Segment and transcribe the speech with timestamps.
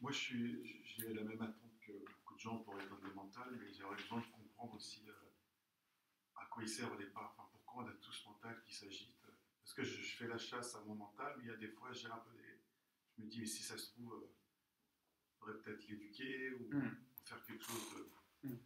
[0.00, 3.50] Moi, je suis, j'ai la même attente que beaucoup de gens pour les données mentales,
[3.58, 5.12] mais j'aurais besoin de comprendre aussi euh,
[6.36, 7.34] à quoi il sert au départ.
[7.36, 9.14] Enfin, pourquoi on a tout ce mental qui s'agite.
[9.62, 11.68] Parce que je, je fais la chasse à mon mental, mais il y a des
[11.68, 12.60] fois, j'ai un peu des.
[13.16, 16.90] Je me dis, mais si ça se trouve, euh, il faudrait peut-être l'éduquer ou Hmm.
[17.24, 17.82] faire quelque chose
[18.44, 18.58] de.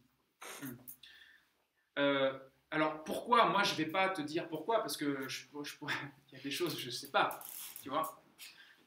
[1.99, 2.39] Euh,
[2.71, 5.93] alors pourquoi Moi, je vais pas te dire pourquoi, parce que je, je pourrais-
[6.31, 7.43] il y a des choses je ne sais pas,
[7.81, 8.23] tu vois?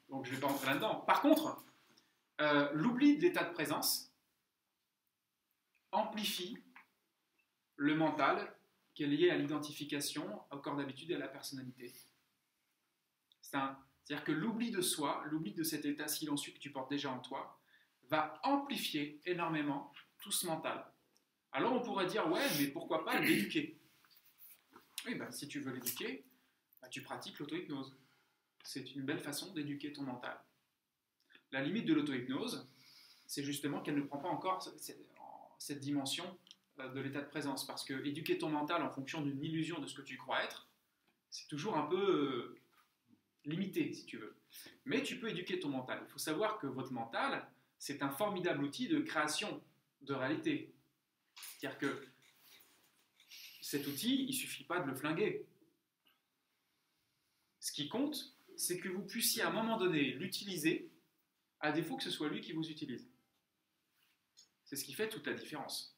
[0.08, 1.00] Donc je vais pas rentrer là-dedans.
[1.00, 1.64] Par contre,
[2.40, 4.12] euh, l'oubli de l'état de présence
[5.92, 6.58] amplifie
[7.76, 8.54] le mental
[8.94, 11.92] qui est lié à l'identification, au corps d'habitude et à la personnalité.
[13.42, 17.20] C'est-à-dire que l'oubli de soi, l'oubli de cet état silencieux que tu portes déjà en
[17.20, 17.60] toi,
[18.08, 20.84] va amplifier énormément tout ce mental.
[21.52, 23.80] Alors on pourrait dire, ouais, mais pourquoi pas l'éduquer?
[25.06, 26.26] Oui, ben, si tu veux l'éduquer,
[26.82, 27.96] ben, tu pratiques l'auto-hypnose.
[28.64, 30.38] C'est une belle façon d'éduquer ton mental.
[31.52, 32.68] La limite de l'auto-hypnose,
[33.26, 36.38] c'est justement qu'elle ne prend pas encore ce- ce- en- cette dimension
[36.78, 37.66] euh, de l'état de présence.
[37.66, 40.68] Parce que éduquer ton mental en fonction d'une illusion de ce que tu crois être,
[41.30, 42.60] c'est toujours un peu euh,
[43.44, 44.36] limité, si tu veux.
[44.84, 46.00] Mais tu peux éduquer ton mental.
[46.06, 49.62] Il faut savoir que votre mental, c'est un formidable outil de création
[50.02, 50.72] de réalité.
[51.58, 52.06] C'est-à-dire que
[53.60, 55.44] cet outil, il ne suffit pas de le flinguer.
[57.60, 60.88] Ce qui compte, c'est que vous puissiez à un moment donné l'utiliser,
[61.60, 63.10] à défaut que ce soit lui qui vous utilise.
[64.64, 65.95] C'est ce qui fait toute la différence.